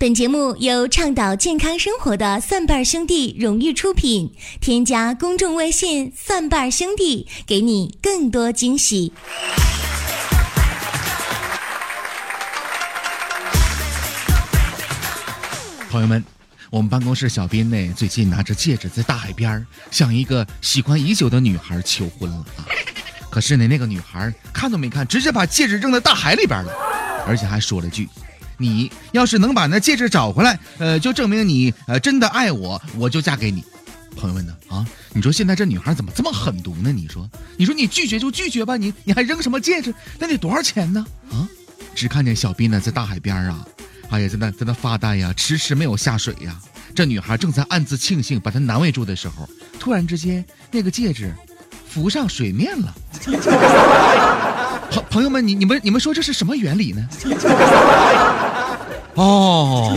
[0.00, 4.32] 本节目由倡导健康生活的蒜瓣兄弟荣誉出品。
[4.58, 9.12] 添加公众微信“蒜瓣兄弟”，给你更多惊喜。
[15.90, 16.24] 朋友们，
[16.70, 22.64] 我们办公室小编呢，最近拿着戒指在大海边向一个喜欢已久的女孩求婚了啊！
[23.28, 26.72] 可是呢，那个女孩看都没看，直接把戒指扔在大海里边了，
[27.26, 28.08] 而且还说了句。
[28.60, 33.64] 你要是能把那戒指找回来，呃，就证明你呃真的爱我，我就嫁给你。
[34.14, 34.54] 朋友们呢？
[34.68, 36.92] 啊，你说现在这女孩怎么这么狠毒呢？
[36.92, 39.94] 你说，你说你拒绝就拒绝吧，你你还扔什么戒指？
[40.18, 41.06] 那得多少钱呢？
[41.30, 41.48] 啊，
[41.94, 43.66] 只看见小斌呢在大海边啊，
[44.10, 46.60] 哎呀，在那在那发呆呀，迟迟没有下水呀。
[46.94, 49.48] 这女孩正在暗自庆幸把他难为住的时候，
[49.78, 51.32] 突然之间那个戒指
[51.88, 52.94] 浮上水面了。
[54.90, 57.08] 朋朋友们，你你们你们说这是什么原理呢？
[59.14, 59.96] 哦，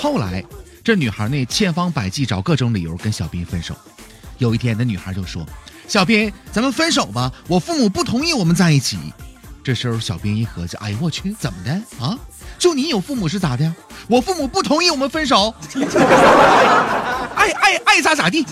[0.00, 0.42] 后来
[0.82, 3.74] 这女孩呢千方百计找各种理由跟小斌分手。
[4.38, 5.44] 有一天，那女孩就说
[5.88, 8.96] ：“小斌，咱们分手吧，我父母不同意我们在一起。”
[9.64, 12.16] 这时候，小斌一合计：“哎呦我去，怎么的啊？
[12.58, 13.74] 就你有父母是咋的？
[14.06, 15.52] 我父母不同意我们分手，
[17.34, 18.46] 爱爱爱咋咋地。”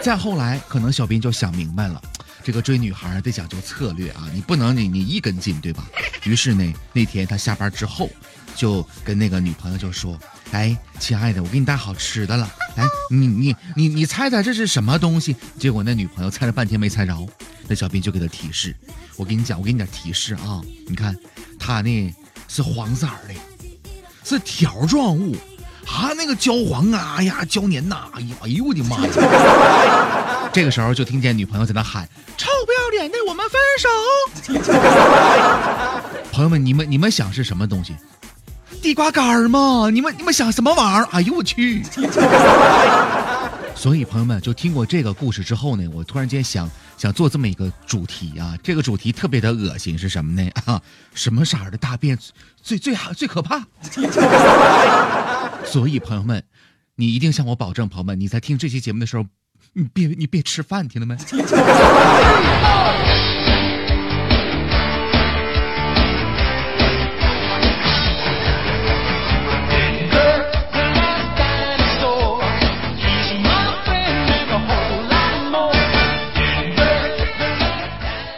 [0.00, 2.00] 再后来，可能小斌就想明白了。
[2.48, 5.86] 这个追女孩得讲究策略啊，你不能你你一根筋，对吧？
[6.24, 8.08] 于是呢，那天他下班之后，
[8.56, 10.18] 就跟那个女朋友就说
[10.52, 17.28] ：“哎，亲爱的，我给你带好吃的了，来，你你你你猜猜这是什么东西？”结果那女朋友猜了半天没猜着，
[17.66, 18.74] 那小兵就给他提示
[19.16, 21.14] ：“我跟你讲，我给你点提示啊，你看，
[21.58, 22.14] 它呢
[22.48, 23.34] 是黄色的，
[24.24, 25.36] 是条状物。”
[25.84, 30.17] 啊，那个焦黄啊，哎呀，焦黏呐，哎呀，哎呦我的妈呀！
[30.58, 33.88] 这个时候就听见女朋友在那喊：“臭不要脸的，我们分手！”
[36.34, 37.94] 朋友们，你们你们想是什么东西？
[38.82, 39.88] 地瓜干吗？
[39.88, 41.04] 你们你们想什么玩意儿？
[41.12, 41.84] 哎呦我去！
[43.76, 50.50] 所以朋友们就听过这个故事之后呢，我突然间想想做这么一个主题啊，这个主题特别的恶心，是什么呢？
[50.64, 50.82] 啊，
[51.14, 52.18] 什么色儿的大便
[52.60, 53.64] 最最好最可怕？
[55.64, 56.42] 所以，朋友们，
[56.96, 59.24] 你一定向我保证，朋友们，你在听这期节目的时候，
[59.72, 61.16] 你别你别吃饭，听到没？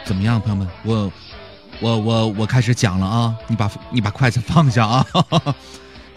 [0.05, 0.67] 怎么样，朋友们？
[0.83, 1.11] 我
[1.79, 3.33] 我我我开始讲了啊！
[3.47, 5.05] 你把你把筷子放下啊！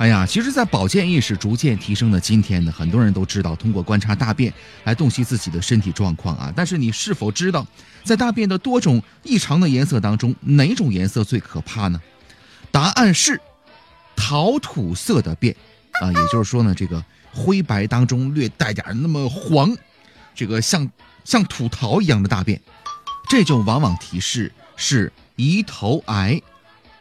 [0.04, 4.52] 哎呀，其实，在保健意识逐渐提升的今天呢，很多人都知道通过观察大便
[4.84, 6.52] 来洞悉自己的身体状况啊。
[6.54, 7.66] 但是，你是否知道，
[8.04, 11.98] 在大便的多种异常的颜色当中，哪种颜色最可怕呢？
[12.70, 13.40] 答案是
[14.14, 15.56] 陶土色的便
[16.02, 19.74] 啊，也就是说呢，这个灰白当中略带点那么黄，
[20.34, 20.86] 这个像
[21.24, 22.60] 像土陶一样的大便，
[23.26, 26.42] 这就往往提示是胰头癌。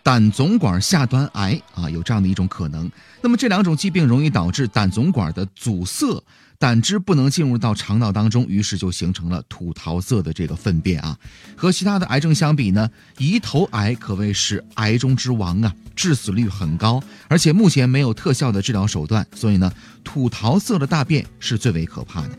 [0.04, 2.92] 胆总管下端癌啊，有这样的一种可能。
[3.22, 6.22] 那么这两种疾病容易导致胆总管的阻塞，
[6.60, 11.18] 胆汁不能进入到肠道当中，于是就形成了土桃色的这个粪便啊。
[11.56, 19.72] 和其他的癌症相比呢，胰头癌可谓是癌中之王啊，致死率很高，而且目前没有特效的治疗手段，所以呢，
[20.04, 22.38] 土桃色的大便是最为可怕的。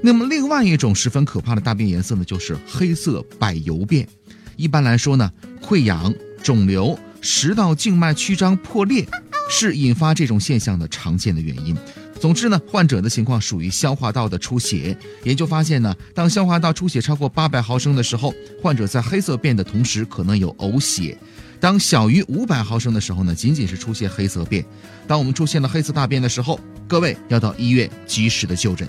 [0.00, 4.08] 那么另外一种十分可怕的大便颜色呢，就是黑色柏油便。
[4.54, 5.28] 一般来说呢，
[5.60, 6.14] 溃疡。
[6.42, 9.06] 肿瘤、食道静脉曲张破裂
[9.50, 11.76] 是引发这种现象的常见的原因。
[12.18, 14.96] 总之呢，患者的情况属于消化道的出血。
[15.24, 21.16] 研究发现呢，当消化道出血超过八百毫升的时候，患者在黑色便的同时可能有呕血；
[21.58, 24.62] 当小于五百毫升的时候呢，仅仅是出现黑色便。
[25.06, 28.86] 当我们出现了黑色大便的时候，各位要到医院及时的就诊。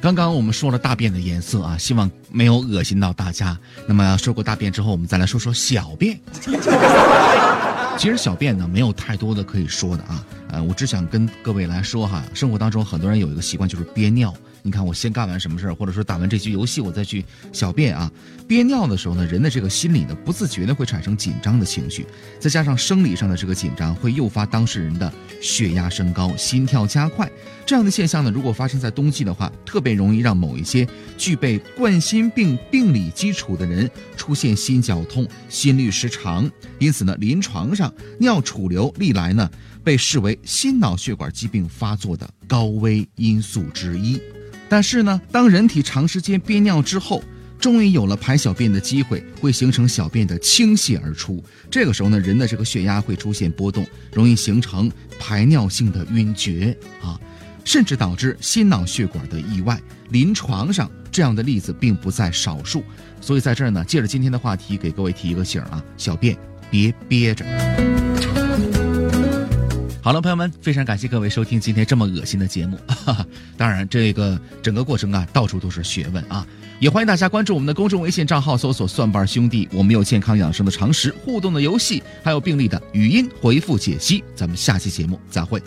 [0.00, 3.58] 刚刚我们说了大便的颜色啊，希望没有恶心到大家。
[3.86, 6.18] 那么说过大便之后，我们再来说说小便。
[7.98, 10.24] 其实小便呢，没有太多的可以说的啊。
[10.52, 14.32] 呃，我只想跟各位来说哈，生活当中很多人有一个习惯，就是憋尿。
[14.62, 18.10] 你看，我先干完什么事儿，或者说打完这局游戏，我再去小便啊。
[18.46, 22.06] 憋尿的时候呢，人的这个心理呢，不自觉的会产生紧张的情绪，
[22.40, 27.30] 再加上生理上的这个紧张，会诱发当事人的血压升高、心跳加快。
[27.66, 36.50] 这样的现象呢，如果发生在冬季的话，特别容易让某一些具备冠心病病理基础的人出现心绞痛、心律失常。
[36.78, 39.50] 因此呢，临床上尿储留历来呢
[39.84, 44.18] 被视为心脑血管疾病发作的高危因素之一。
[44.68, 47.22] 但是呢，当人体长时间憋尿之后，
[47.58, 51.42] 终于有了排小便的机会，会形成小便的倾泻而出。
[51.70, 57.18] 这个时候呢，人的这个血压会出现波动，容易形成排尿性的晕厥啊，
[57.64, 59.80] 甚至导致心脑血管的意外。
[60.10, 62.84] 临床上这样的例子并不在少数。
[63.20, 66.36] 所以在这儿呢，借着今天的话题，给各位提一个醒啊，小便
[66.70, 67.87] 别憋着。
[70.08, 72.78] 好了，朋友们，非常感谢各位收听今天这么恶心的节目。
[73.58, 76.46] 当然，这个整个过程啊，到处都是学问啊。
[76.80, 84.24] 也欢迎大家关注我们的公众微信账号，搜索“蒜瓣兄弟”，我们有健康养生的常识、互动的游戏，还有病例的语音回复解析。
[84.34, 85.62] 咱们下期节目再会。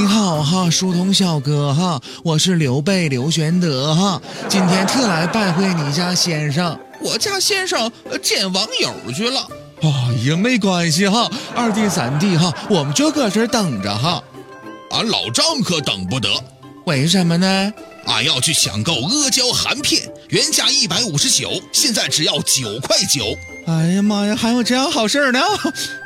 [0.00, 6.74] 你好哈，书童小哥哈，我是刘备刘玄德哈，今天特来拜会你家先生。
[7.02, 7.92] 我家先生
[8.22, 9.46] 见网友去了。
[9.82, 9.88] 哎
[10.26, 14.24] 呀，没关系哈，二弟三弟哈，我们就搁这等着哈。
[14.90, 16.30] 俺老张可等不得，
[16.86, 17.70] 为什么呢？
[18.06, 23.36] 俺要去抢购阿胶含片，原价一百五十九，现在只要九块九。
[23.66, 25.38] 哎呀妈呀，还有这样好事呢？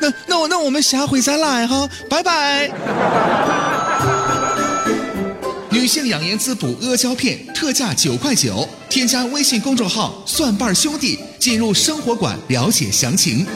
[0.01, 3.74] 那那我那我们下回再来哈，拜拜。
[5.85, 13.47] 女性养颜滋补阿胶片特价九块九，添加微信公众号“蒜瓣兄弟”，进入生活馆了解详情。